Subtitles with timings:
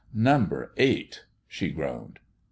[0.31, 2.17] "Number eight," she groaned.